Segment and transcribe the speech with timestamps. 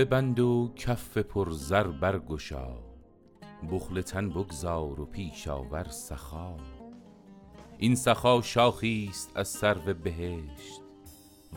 [0.00, 2.78] ببند و کف پر زر برگشا
[3.72, 6.56] بخل تن بگذار و پیش آور سخا.
[7.78, 10.80] این سخا شاخی است از سرو بهشت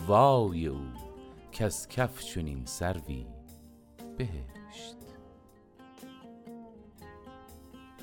[0.08, 0.82] وای او
[1.52, 3.26] کز کف چنین سروی
[4.18, 4.98] بهشت.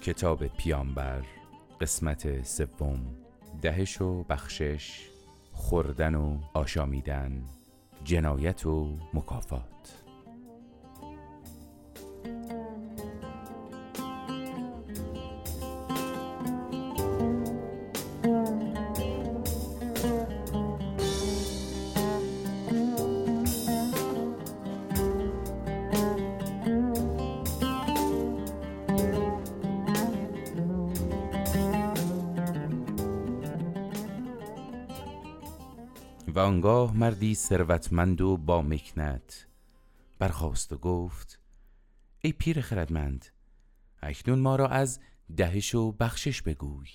[0.02, 1.22] کتاب پیامبر
[1.80, 3.16] قسمت سوم
[3.62, 5.08] دهش و بخشش
[5.52, 7.44] خوردن و آشامیدن
[8.04, 10.09] جنایت و مکافات.
[36.90, 39.46] آنگاه مردی ثروتمند و با مکنت.
[40.18, 41.40] برخاست و گفت
[42.20, 43.26] ای پیر خردمند
[44.02, 45.00] اکنون ما را از
[45.36, 46.88] دهش و بخشش بگوی.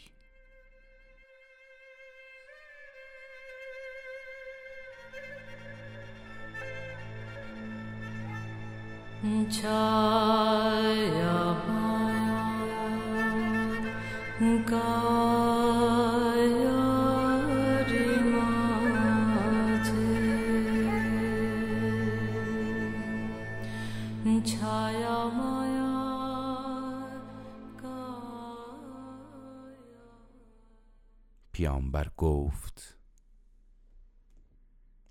[31.66, 32.98] پیامبر گفت.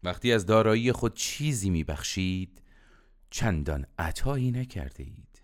[0.02, 2.62] وقتی از دارایی خود چیزی میبخشید
[3.30, 5.42] چندان عطایی نکرده اید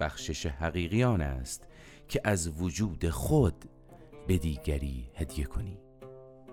[0.00, 1.66] بخشش حقیقی آن است
[2.08, 3.64] که از وجود خود
[4.26, 5.78] به دیگری هدیه کنی.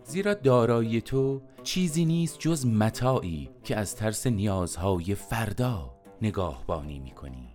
[0.04, 7.50] زیرا دارایی تو چیزی نیست جز متاعی که از ترس نیازهای فردا نگاهبانی می‌کنی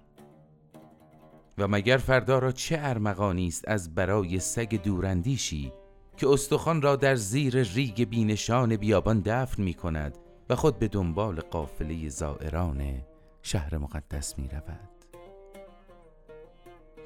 [1.58, 5.72] و مگر فردا را چه ارمغانی است از برای سگ دوراندیشی
[6.16, 10.18] که استخوان را در زیر ریگ بینشان بیابان دفن می کند
[10.50, 13.02] و خود به دنبال قافله زائران
[13.42, 14.90] شهر مقدس می رود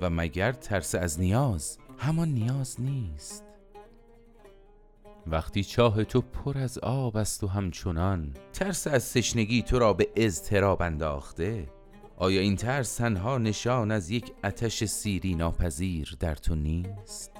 [0.00, 3.44] و مگر ترس از نیاز؟ همان نیاز نیست.
[5.26, 10.08] وقتی چاه تو پر از آب است و همچنان ترس از تشنگی تو را به
[10.16, 11.68] اضطراب انداخته
[12.16, 17.37] آیا این ترس تنها نشان از یک آتش سیری ناپذیر در تو نیست؟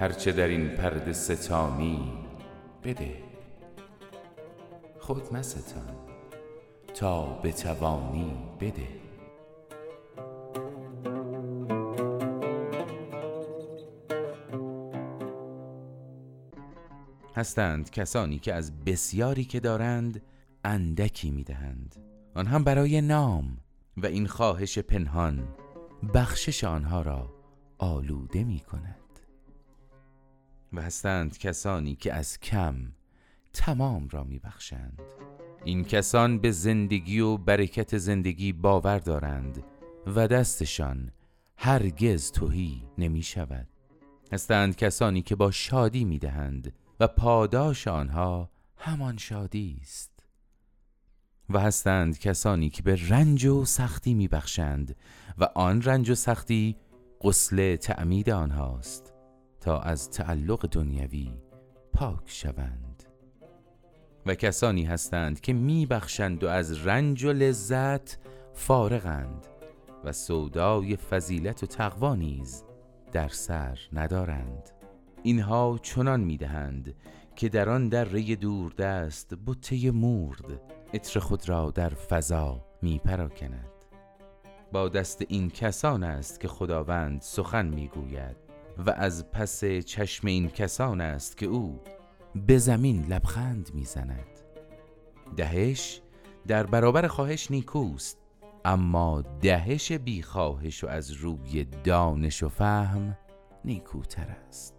[0.00, 2.12] هرچه در این پرده ستانی
[2.84, 3.22] بده.
[4.98, 5.96] خود مستان
[6.94, 8.88] تا بتوانی بده.
[17.36, 20.22] هستند کسانی که از بسیاری که دارند
[20.64, 21.96] اندکی می‌دهند.
[22.34, 23.58] آن هم برای نام.
[24.02, 25.48] و این خواهش پنهان
[26.14, 27.34] بخشش آنها را
[27.78, 28.94] آلوده می کند.
[30.72, 32.92] و هستند کسانی که از کم
[33.52, 35.02] تمام را می بخشند.
[35.64, 39.64] این کسان به زندگی و برکت زندگی باور دارند
[40.06, 41.12] و دستشان
[41.56, 43.66] هرگز توهی نمی شود.
[44.32, 50.17] هستند کسانی که با شادی می دهند و پاداش آنها همان شادی است.
[51.50, 54.96] و هستند کسانی که به رنج و سختی میبخشند
[55.38, 56.76] و آن رنج و سختی
[57.22, 59.14] قسل تعمید آنهاست
[59.60, 61.32] تا از تعلق دنیوی
[61.92, 63.04] پاک شوند.
[64.26, 68.18] و کسانی هستند که میبخشند و از رنج و لذت
[68.54, 69.46] فارغند
[70.04, 72.64] و سودای فضیلت و تقوا نیز
[73.12, 74.70] در سر ندارند.
[75.22, 76.94] اینها چنان می‌دهند
[77.36, 80.60] که در آن دره دوردست بته مورد
[80.94, 83.72] عطر خود را در فضا می پراکند
[84.72, 88.36] با دست این کسان است که خداوند سخن می‌گوید
[88.86, 91.80] و از پس چشم این کسان است که او
[92.46, 94.40] به زمین لبخند می‌زند.
[95.36, 96.00] دهش
[96.46, 98.18] در برابر خواهش نیکوست
[98.64, 103.16] اما دهش بیخواهش و از روی دانش و فهم
[103.64, 104.74] نیکوتر است.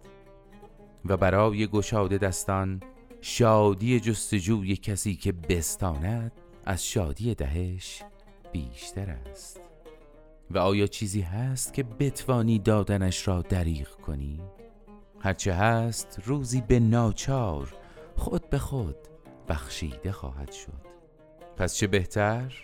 [1.04, 2.80] و برای گشاده دستان
[3.20, 6.32] شادی جستجوی کسی که بستاند
[6.64, 8.02] از شادی دهش
[8.52, 9.60] بیشتر است
[10.50, 14.40] و آیا چیزی هست که بتوانی دادنش را دریغ کنی؟
[15.20, 17.74] هرچه هست روزی به ناچار
[18.16, 18.96] خود به خود
[19.48, 20.86] بخشیده خواهد شد
[21.56, 22.54] پس چه بهتر؟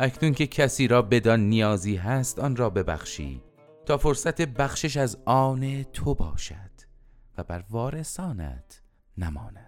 [0.00, 3.42] اکنون که کسی را بدان نیازی هست آن را ببخشی
[3.86, 6.70] تا فرصت بخشش از آن تو باشد
[7.38, 8.82] و بر وارثانت
[9.18, 9.65] نماند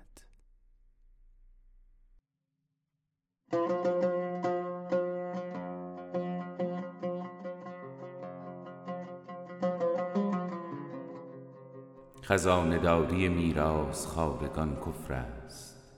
[12.22, 15.94] خزانداری میراث خارگان کفر است.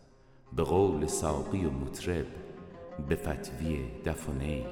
[0.52, 2.26] به قول ساقی و مطرب
[3.08, 4.67] به فتوی دفنی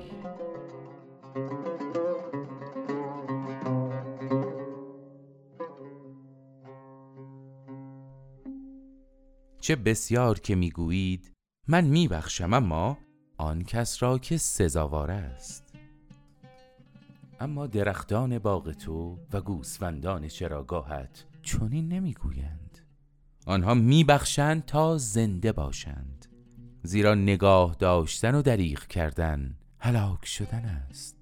[9.61, 11.38] چه بسیار که می‌گویید
[11.71, 12.99] من میبخشم اما
[13.39, 15.75] آن کس را که سزاوار است.
[17.41, 22.79] اما درختان باغ تو و گوسفندان چراگاهت چنین نمی‌گویند.
[23.47, 26.27] آنها میبخشند تا زنده باشند.
[26.83, 31.17] زیرا نگاه داشتن و دریغ کردن هلاک شدن است.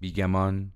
[0.00, 0.72] بیگمان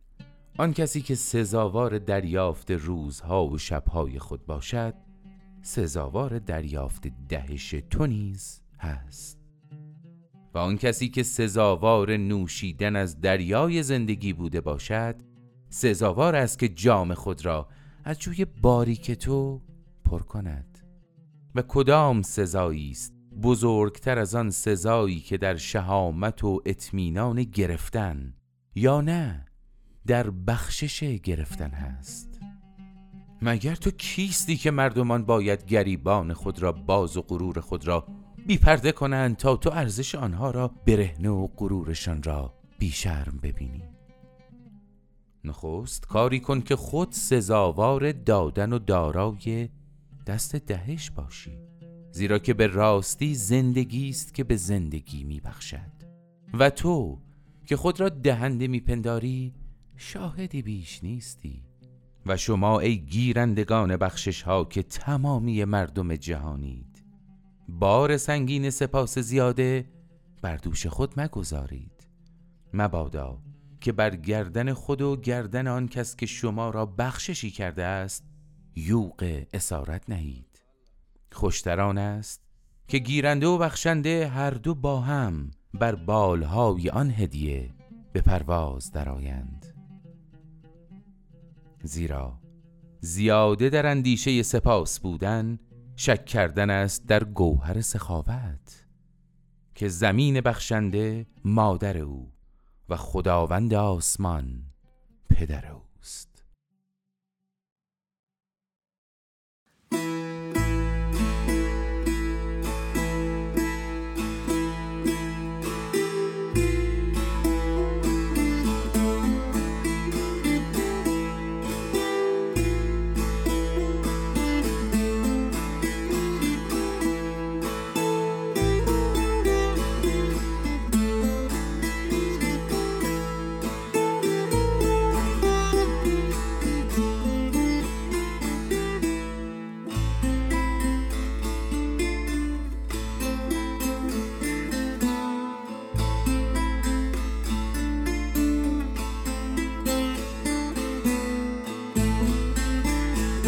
[0.59, 4.95] آن کسی که سزاوار دریافت روزها و شبهای خود باشد
[5.63, 9.39] سزاوار دریافت دهش تو نیز هست.
[10.55, 15.17] و آن کسی که سزاوار نوشیدن از دریای زندگی بوده باشد
[15.69, 17.69] سزاوار است که جام خود را
[18.05, 19.63] از جوی باریک تو
[20.05, 20.79] پر کند.
[21.55, 28.35] و کدام سزایی است بزرگتر از آن سزایی که در شهامت و اطمینان گرفتن
[28.75, 29.47] یا نه
[30.07, 32.41] در بخشش گرفتن هست؟
[33.43, 38.07] مگر تو کیستی که مردمان باید گریبان خود را باز و غرور خود را
[38.49, 43.83] بیپرده کنند تا تو ارزش آنها را برهنه و غرورشان را بیشرم ببینی.
[45.45, 49.69] نخست کاری کن که خود سزاوار دادن و دارای
[50.27, 51.59] دست دهش باشی
[52.11, 55.93] زیرا که به راستی زندگی است که به زندگی میبخشد
[56.55, 57.19] و تو
[57.67, 59.55] که خود را دهنده میپنداری
[59.97, 61.62] شاهدی بیش نیستی.
[62.27, 66.88] و شما ای گیرندگان بخشش ها که تمامی مردم جهانید
[67.69, 69.85] بار سنگین سپاس زیاده
[70.43, 72.09] بر دوش خود مگذارید.
[72.73, 73.43] مبادا
[73.81, 78.25] که بر گردن خود و گردن آن کس که شما را بخششی کرده است
[78.76, 80.62] یوق اسارت نهید.
[81.32, 82.43] خوشتران است
[82.88, 87.75] که گیرنده و بخشنده هر دو با هم بر بالهای آن هدیه
[88.12, 89.67] به پرواز درآیند.
[91.82, 92.41] زیرا
[93.00, 95.59] زیاده در اندیشه سپاس بودن
[96.00, 98.87] شک کردن است در گوهر سخاوت
[99.75, 102.33] که زمین بخشنده مادر او
[102.89, 104.62] و خداوند آسمان
[105.31, 105.67] پدر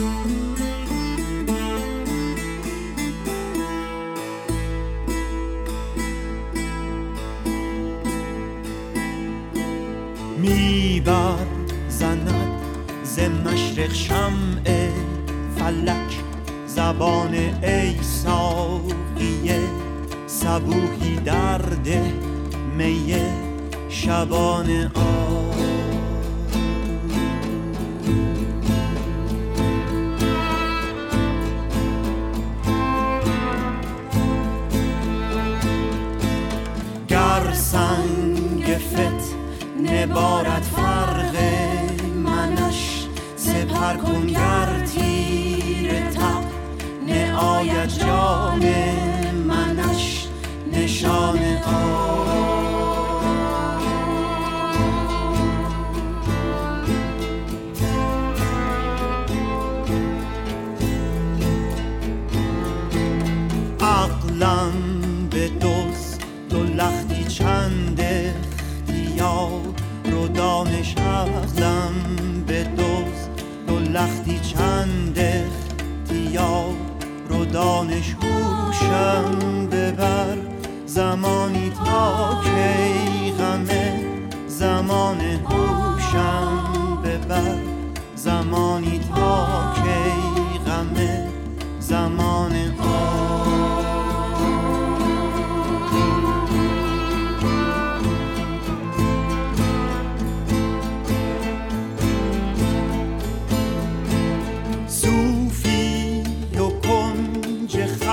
[0.01, 0.40] اوست میبر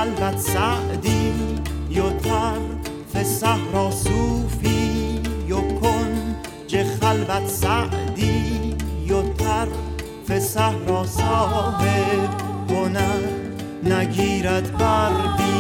[0.08, 1.34] خلوت سعدی
[1.90, 12.30] یو طرف صحرا صوفی یو کنج خلوت سعدی یو طرف صحرا صاحب
[12.70, 13.22] هنر
[13.84, 15.58] نگیرد بر بی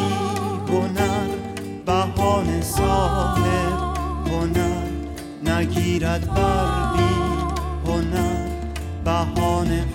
[0.74, 1.27] هنر
[1.86, 3.48] بهان صاحب
[4.27, 4.88] هنر
[5.46, 7.13] نگیرد بر بی
[7.92, 8.48] هنر
[9.06, 9.86] بهانه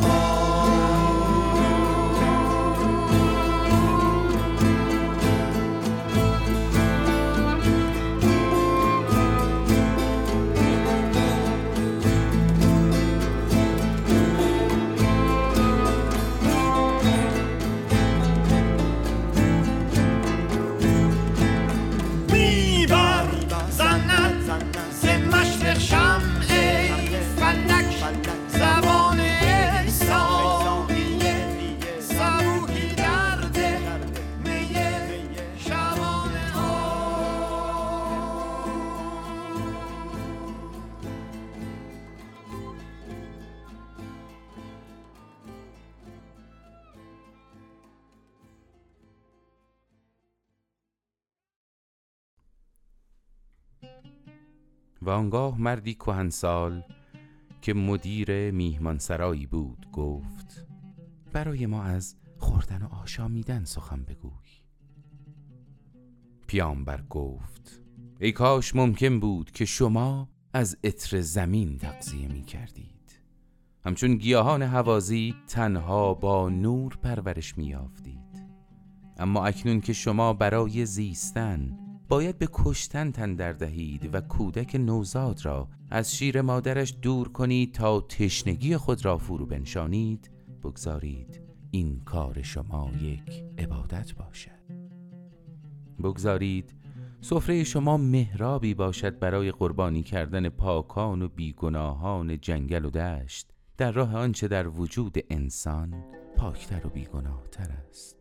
[55.02, 56.82] و آنگاه مردی کهنسال
[57.60, 60.66] که مدیر میهمانسرایی بود گفت
[61.32, 64.32] برای ما از خوردن و آشامیدن سخن بگوی.
[66.46, 67.80] پیامبر گفت
[68.20, 73.20] ای کاش ممکن بود که شما از عطر زمین تغذیه می کردید
[73.84, 77.76] همچون گیاهان حوازی تنها با نور پرورش می
[79.18, 81.78] اما اکنون که شما برای زیستن
[82.08, 87.74] باید به کشتن تن در دهید و کودک نوزاد را از شیر مادرش دور کنید
[87.74, 90.30] تا تشنگی خود را فرو بنشانید.
[90.64, 91.40] بگذارید
[91.70, 94.62] این کار شما یک عبادت باشد.
[96.02, 96.74] بگذارید
[97.20, 103.52] سفره شما مهرابی باشد برای قربانی کردن پاکان و بیگناهان جنگل و دشت.
[103.76, 106.04] در راه آنچه در وجود انسان
[106.36, 108.16] پاکتر و بیگناهتر است.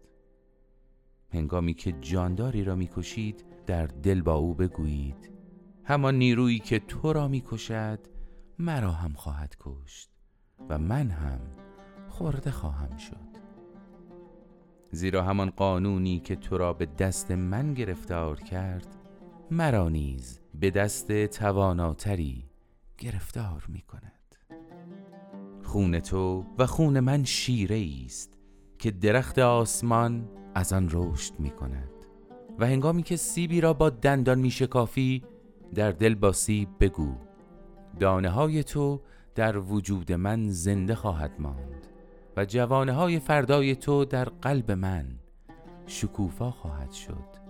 [1.29, 5.31] هنگامی که جانداری را می‌کشید در دل با او بگویید
[5.83, 7.99] همان نیرویی که تو را می‌کشد
[8.59, 10.09] مرا هم خواهد کشت
[10.69, 11.39] و من هم
[12.09, 13.31] خورده خواهم شد.
[14.91, 18.87] زیرا همان قانونی که تو را به دست من گرفتار کرد
[19.51, 22.49] مرا نیز به دست تواناتری
[22.97, 24.35] گرفتار می کند
[25.63, 28.37] خون تو و خون من شیره است
[28.79, 32.00] که درخت آسمان از آن رشد می کند
[32.59, 35.23] و هنگامی که سیبی را با دندان می شکافی
[35.75, 37.15] در دل با سیب بگو.
[37.99, 39.01] دانه های تو
[39.35, 41.87] در وجود من زنده خواهد ماند
[42.37, 45.05] و جوانه های فردای تو در قلب من
[45.87, 47.41] شکوفا خواهد شد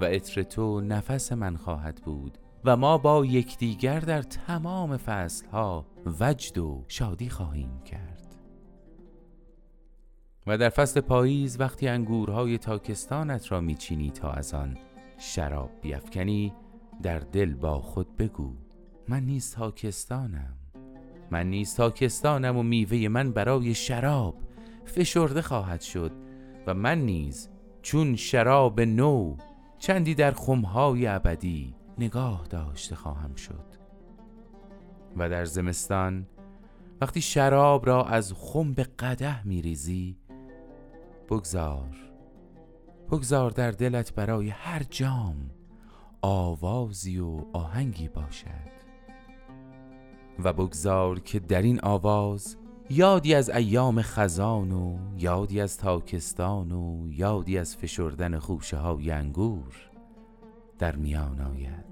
[0.00, 5.86] و عطر تو نفس من خواهد بود و ما با یکدیگر در تمام فصلها
[6.20, 8.13] وجد و شادی خواهیم کرد.
[10.46, 14.78] و در فصل پاییز وقتی انگورهای تاکستانت را میچینی تا از آن
[15.18, 16.52] شراب بیافکنی
[17.02, 18.52] در دل با خود بگو
[19.08, 20.54] من نیز تاکستانم.
[21.30, 24.34] من نیز تاکستانم و میوه من برای شراب
[24.84, 26.12] فشرده خواهد شد
[26.66, 27.48] و من نیز
[27.82, 29.36] چون شراب نو
[29.78, 33.64] چندی در خمهای ابدی نگاه داشته خواهم شد.
[35.16, 36.26] و در زمستان
[37.00, 40.16] وقتی شراب را از خم به قده میریزی
[41.30, 41.96] بگذار
[43.10, 45.50] بگذار در دلت برای هر جام
[46.22, 48.74] آوازی و آهنگی باشد.
[50.44, 52.56] و بگذار که در این آواز
[52.90, 59.90] یادی از ایام خزان و یادی از تاکستان و یادی از فشردن خوشه های انگور
[60.78, 61.84] در میان آید.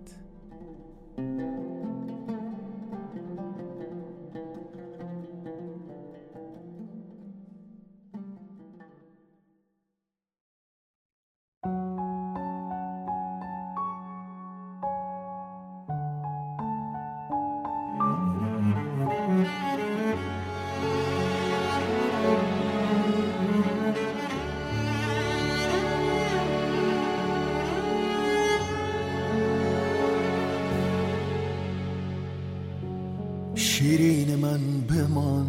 [33.83, 35.47] شیرین من بمان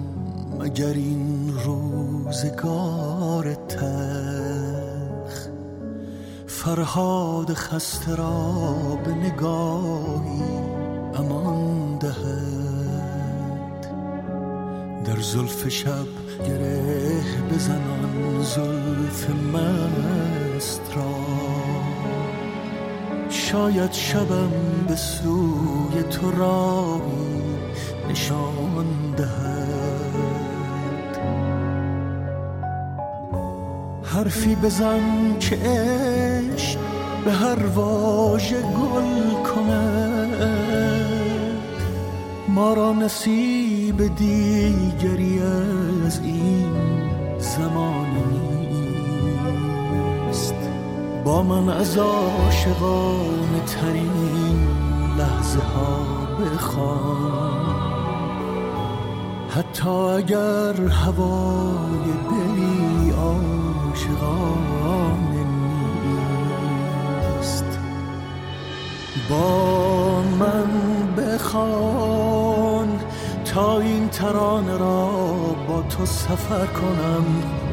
[0.59, 5.47] مگر این روزگار تخ
[6.47, 8.73] فرهاد خسته را
[9.05, 10.43] به نگاهی
[11.15, 13.87] امان دهد.
[15.05, 16.07] در زلف شب
[16.47, 20.81] گره بزنان زلف مست
[23.29, 24.51] شاید شبم
[24.87, 26.92] به سوی تو راهی
[28.13, 28.85] نشان
[29.17, 31.17] دهد
[34.03, 36.79] حرفی بزن که عشق
[37.25, 40.29] به هر واژه گل کند.
[42.47, 46.69] ما را نصیب دیگری از این
[47.39, 48.07] زمان
[50.27, 50.55] نیست.
[51.23, 54.67] با من از عاشقان ترین
[55.17, 56.05] لحظه ها
[56.41, 57.42] بخوان.
[59.55, 64.57] حتی اگر هوای دلی عاشقان
[67.37, 67.79] نیست.
[69.29, 70.71] با من
[71.17, 72.89] بخوان
[73.45, 75.07] تا این ترانه را
[75.67, 77.25] با تو سفر کنم.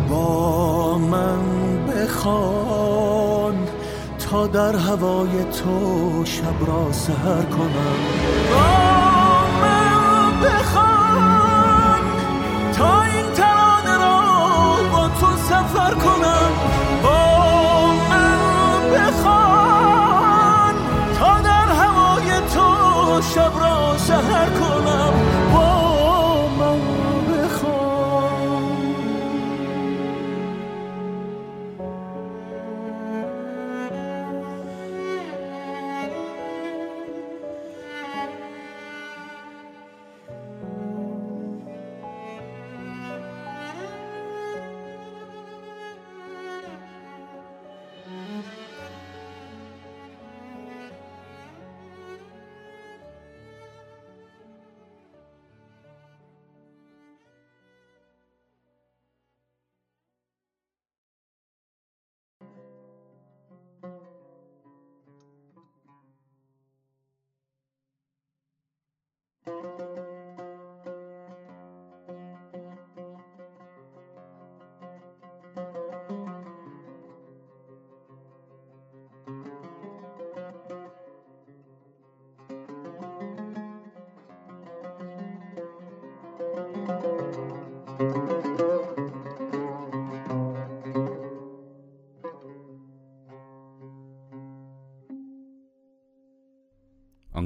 [0.09, 1.39] با من
[1.87, 3.55] بخوان
[4.31, 7.97] تا در هوای تو شب را سهر کنم.
[8.51, 8.71] با
[9.63, 10.80] من بخوان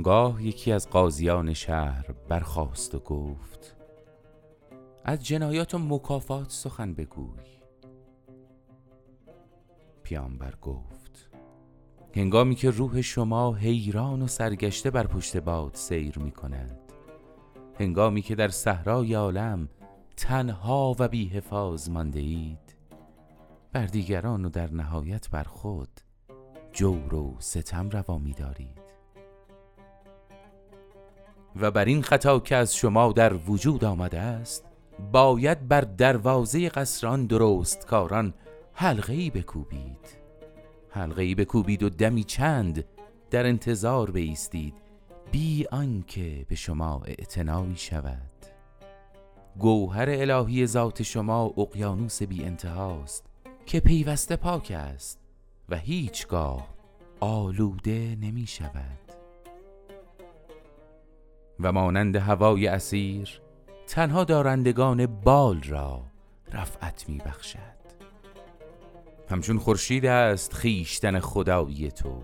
[0.05, 3.77] آنگاه یکی از قاضیان شهر برخاست و گفت
[5.05, 7.43] از جنایات و مکافات سخن بگوی.
[10.03, 11.31] پیامبر گفت
[12.17, 16.79] هنگامی که روح شما حیران و سرگشته بر پشت باد سیر می کند
[17.81, 19.69] هنگامی که در صحرای عالم
[20.17, 22.77] تنها و بی حفاظ مانده اید
[23.73, 26.01] بر دیگران و در نهایت بر خود
[26.73, 28.84] جور و ستم روا می دارید.
[31.61, 34.65] و بر این خطا که از شما در وجود آمده است
[35.13, 38.35] باید بر دروازه قصران درست کاران
[38.73, 40.25] حلقه ای بکوبید.
[40.91, 42.85] حلقه ای بکوبید و دمی چند
[43.31, 44.75] در انتظار بایستید
[45.33, 48.31] بی آنکه به شما اعتنایی شود
[49.59, 53.25] گوهر الهی ذات شما اقیانوس بی انتهاست
[53.67, 55.19] که پیوسته پاک است
[55.69, 56.69] و هیچگاه
[57.21, 59.04] آلوده نمی شود
[61.61, 63.41] و مانند هوای اسیر
[63.87, 66.03] تنها دارندگان بال را
[66.53, 67.75] رفعت می بخشد
[69.31, 72.23] همچون خورشید است خیشتن خدایی تو.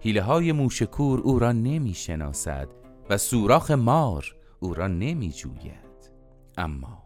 [0.00, 2.68] حیله های موشکور او را نمی شناسد
[3.10, 6.10] و سوراخ مار او را نمی جوید
[6.58, 7.02] اما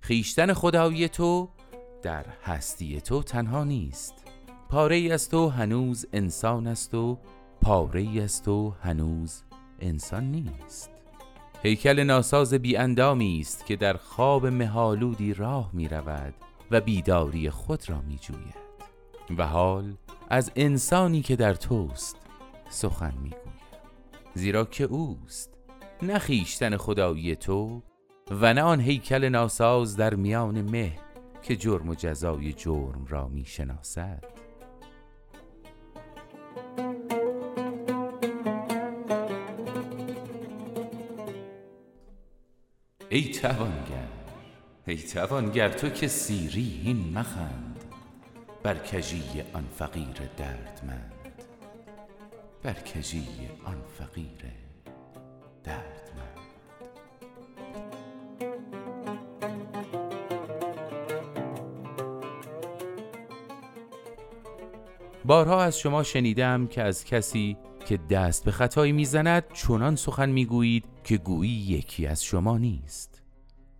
[0.00, 1.48] خیشتن خدایی تو
[2.02, 4.14] در هستی تو تنها نیست.
[4.68, 7.18] پاره ای از تو هنوز انسان است و
[7.60, 9.42] پاره ای از تو هنوز
[9.80, 10.90] انسان نیست.
[11.62, 16.34] هیکل ناساز بی اندامی است که در خواب مهالودی راه می رود
[16.70, 18.64] و بیداری خود را می جوید
[19.38, 19.94] و حال
[20.30, 22.16] از انسانی که در توست
[22.68, 23.44] سخن می گوید
[24.34, 25.54] زیرا که اوست
[26.02, 27.82] نه خیشتن خدایی تو
[28.30, 30.98] و نه آن هیکل ناساز در میان مه
[31.42, 34.33] که جرم و جزای جرم را می شناسد
[43.14, 44.08] ای توانگر
[44.86, 47.84] ای توانگر تو که سیری این مخند
[48.62, 49.22] بر کژی
[49.52, 51.12] آن فقیر دردمند
[52.62, 53.26] بر کژی
[53.64, 54.52] آن فقیر
[55.64, 56.38] دردمند.
[65.24, 70.84] بارها از شما شنیدم که از کسی که دست به خطایی می‌زند چنان سخن می‌گویید
[71.04, 73.22] که گویی یکی از شما نیست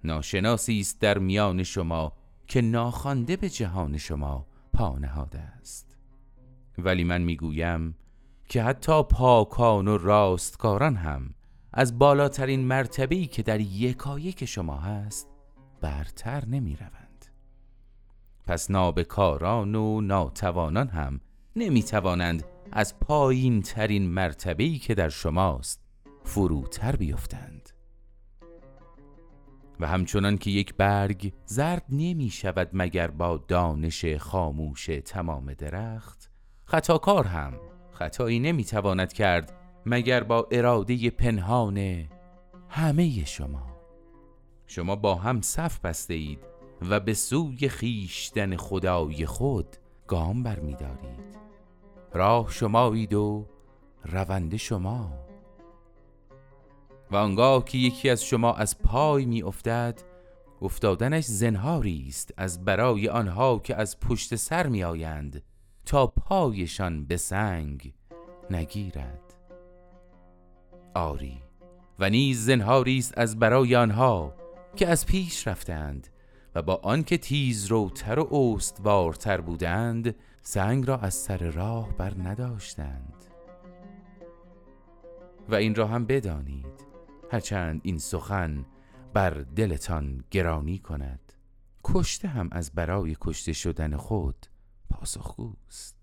[0.04, 2.12] ناشناسی است در میان شما
[2.46, 5.96] که ناخوانده به جهان شما پا نهاده است
[6.78, 7.94] ولی من می‌گویم
[8.48, 11.34] که حتی پاکان و راستکاران هم
[11.72, 15.28] از بالاترین مرتبه‌ای که در یکایک شما هست
[15.80, 17.26] برتر نمی روند.
[18.46, 21.20] پس نابکاران و ناتوانان هم
[21.56, 25.84] نمی توانند از پایین ترین مرتبه‌ای که در شماست
[26.24, 27.70] فروتر بیفتند.
[29.80, 36.30] و همچنان که یک برگ زرد نمی شود مگر با دانش خاموش تمام درخت
[36.64, 37.54] خطاکار هم
[37.90, 39.52] خطایی نمی تواند کرد
[39.86, 42.08] مگر با اراده پنهان
[42.68, 43.66] همه شما.
[44.66, 46.38] شما با هم صف بسته اید
[46.90, 51.43] و به سوی خیشتن خدای خود گام برمیدارید.
[52.14, 53.46] راه شمایید و
[54.04, 55.12] روند شما.
[57.10, 60.02] و آنگاه که یکی از شما از پای می افتد
[60.62, 65.42] افتادنش زنهاری است از برای آنها که از پشت سر می آیند
[65.86, 67.94] تا پایشان به سنگ
[68.50, 69.34] نگیرد.
[70.94, 71.38] آری
[71.98, 74.34] و نیز زنهاری است از برای آنها
[74.76, 76.08] که از پیش رفتند
[76.54, 80.14] و با آنکه تیز روتر و استوارتر بودند
[80.46, 83.24] سنگ را از سر راه بر نداشتند.
[85.48, 86.84] و این را هم بدانید
[87.30, 88.66] هرچند این سخن
[89.14, 91.32] بر دلتان گرانی کند.
[91.84, 94.46] کشته هم از برای کشته شدن خود
[94.90, 95.96] پاسخگوست.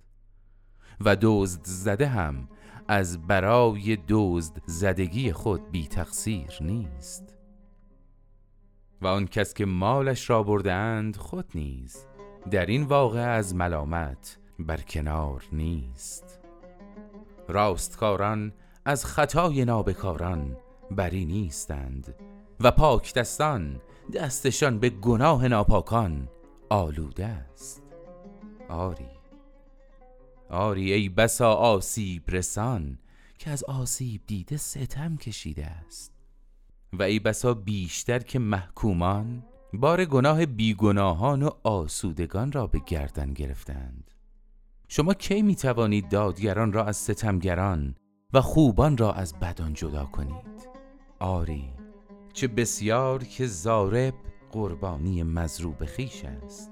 [1.02, 2.48] و دزد زده هم
[2.88, 7.36] از برای دزد زدگی خود بی تقصیر نیست.
[9.02, 12.06] و آن کس که مالش را بردند خود نیز
[12.50, 16.40] در این واقع از ملامت برکنار نیست.
[17.48, 18.54] راستکاران
[18.86, 20.58] از خطای نابکاران
[20.92, 22.16] بری نیستند
[22.60, 23.82] و پاک دستان
[24.14, 26.30] دستشان به گناه ناپاکان
[26.70, 27.84] آلوده است.
[28.70, 29.10] آری
[30.50, 33.00] آری ای بسا آسیب رسان
[33.38, 36.14] که از آسیب دیده ستم کشیده است.
[36.94, 44.12] و ای بسا بیشتر که محکومان بار گناه بیگناهان و آسودگان را به گردن گرفتند.
[44.88, 47.96] شما کی می توانید دادگران را از ستمگران
[48.34, 50.70] و خوبان را از بدان جدا کنید؟
[51.20, 51.70] آری
[52.34, 54.14] چه بسیار که زارب
[54.52, 56.72] قربانی مزروب خیش است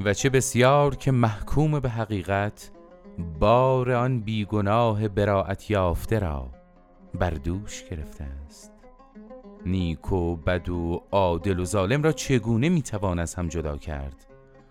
[0.00, 2.70] و چه بسیار که محکوم به حقیقت
[3.40, 6.50] بار آن بیگناه براعت یافته را
[7.14, 8.73] بر دوش گرفته است.
[9.66, 14.26] نیک و بد و عادل و ظالم را چگونه می‌توان از هم جدا کرد؟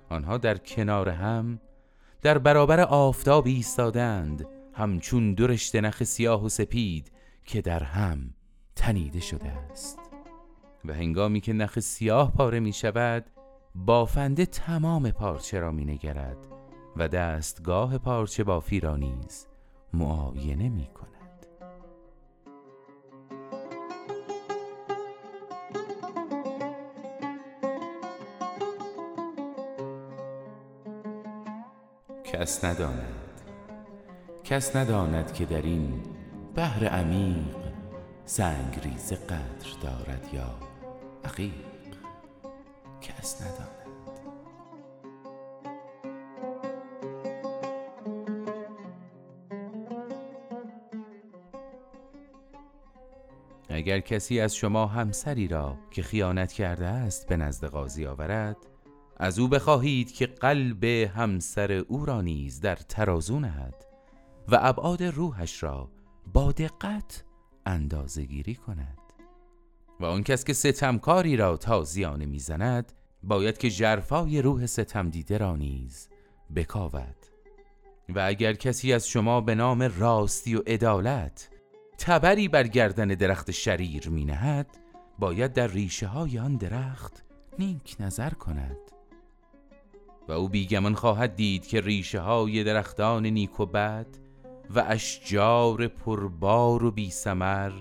[0.10, 1.60] آنها در کنار هم
[2.22, 7.12] در برابر آفتاب ایستادند همچون دو رشته نخ سیاه و سپید
[7.46, 8.34] که در هم
[8.76, 10.00] تنیده شده است.
[10.86, 13.26] و هنگامی که نخ سیاه پاره می شود
[13.76, 16.38] بافنده تمام پارچه را می نگرد
[16.98, 19.48] و دستگاه پارچه بافی را نیز
[19.94, 21.13] معاینه می کند
[32.34, 33.42] کس نداند.
[34.44, 36.04] کس نداند که در این
[36.56, 37.56] بحر عمیق
[38.26, 40.60] سنگریز قدر دارد یا
[41.24, 41.54] عقیق.
[43.02, 43.70] کس نداند.
[53.70, 58.73] اگر کسی از شما همسری را که خیانت کرده است به نزد قاضی آورد
[59.24, 63.86] از او بخواهید که قلب همسر او را نیز در ترازو نهد
[64.48, 65.90] و ابعاد روحش را
[66.34, 67.24] با دقت
[67.66, 68.98] اندازه گیری کند.
[70.00, 75.56] و آن کس که ستمکاری را تازیانه می‌زند باید که جرفای روح ستم دیده را
[75.56, 76.10] نیز
[76.56, 77.18] بکاود.
[78.10, 81.50] و اگر کسی از شما به نام راستی و عدالت
[81.98, 84.78] تبری بر گردن درخت شریر می نهد
[85.20, 87.24] باید در ریشه های آن درخت
[87.60, 88.93] نیک نظر کند.
[90.28, 94.08] و او بیگمان خواهد دید که ریشه های درختان نیک و بد
[94.76, 97.72] و اشجار پربار و بی سمر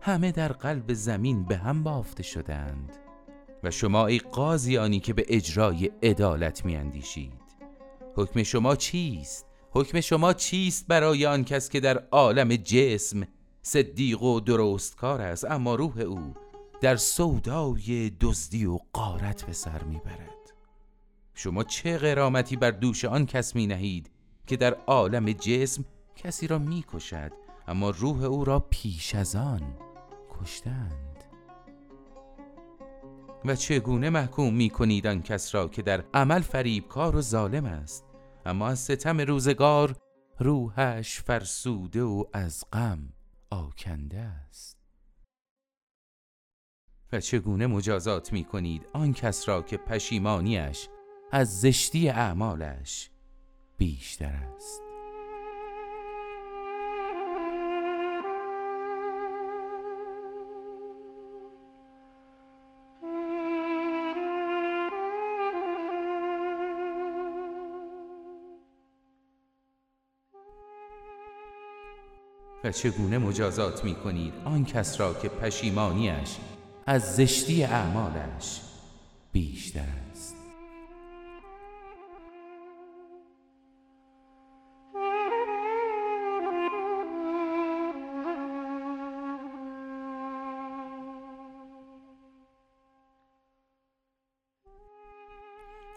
[0.00, 2.92] همه در قلب زمین به هم بافته شدند
[3.62, 7.32] و شما ای قاضیانی که به اجرای عدالت می اندیشید
[8.16, 13.26] حکم شما چیست؟ حکم شما چیست برای آن کس که در عالم جسم
[13.62, 16.34] صدیق و درستکار است اما روح او
[16.80, 20.37] در سودای دزدی و قارت به سر می‌برد
[21.38, 24.10] شما چه قرامتی بر دوش آن کس می نهید
[24.46, 25.84] که در عالم جسم
[26.16, 27.32] کسی را می‌کشد
[27.68, 29.74] اما روح او را پیش از آن
[30.30, 31.24] کشتند؟
[33.44, 38.04] و چگونه محکوم می کنید آن کس را که در عمل فریبکار و ظالم است
[38.46, 39.96] اما از ستم روزگار
[40.38, 43.12] روحش فرسوده و از غم
[43.50, 44.78] آکنده است؟
[47.12, 50.88] و چگونه مجازات می کنید آن کس را که پشیمانیش
[51.32, 53.10] از زشتی اعمالش
[53.76, 54.82] بیشتر است.
[72.64, 76.36] و چگونه مجازات می کنید آن کس را که پشیمانیش
[76.86, 78.60] از زشتی اعمالش
[79.32, 80.07] بیشتر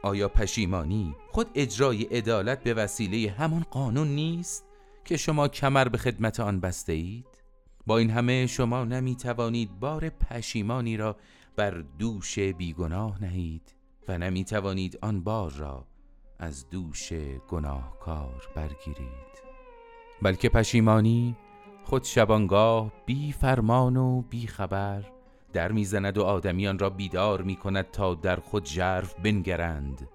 [0.04, 4.66] آیا پشیمانی خود اجرای عدالت به وسیله همان قانون نیست؟
[5.06, 7.26] که شما کمر به خدمت آن بسته اید؟
[7.88, 11.16] با این همه شما نمی توانید بار پشیمانی را
[11.56, 13.76] بر دوش بیگناه نهید
[14.08, 15.86] و نمی توانید آن بار را
[16.40, 17.14] از دوش
[17.50, 19.42] گناهکار برگیرید
[20.22, 21.36] بلکه پشیمانی
[21.84, 25.04] خود شبانگاه بی فرمان و بی خبر
[25.54, 30.08] در می‌زند و آدمیان را بیدار می کند تا در خود جرف بنگرند.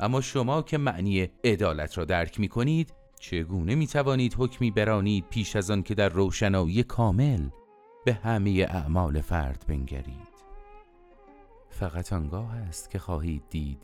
[0.00, 5.56] اما شما که معنی عدالت را درک می کنید چگونه می توانید حکمی برانید پیش
[5.56, 7.48] از آن که در روشنایی کامل
[8.04, 10.34] به همه اعمال فرد بنگرید؟
[11.70, 13.78] فقط آنگاه است که خواهید دید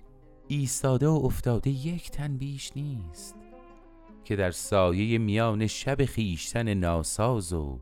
[0.48, 3.36] ایستاده و افتاده یک تن بیش نیست
[4.24, 7.78] که در سایه میان شب خیشتن ناساز و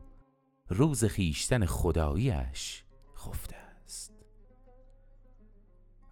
[0.69, 2.83] روز خیشتن خداییش
[3.17, 4.13] خفته است.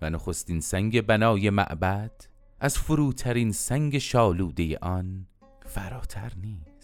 [0.02, 2.12] و نخستین سنگ بنای معبد
[2.60, 5.28] از فروترین سنگ شالوده آن
[5.66, 6.77] فراتر نیست.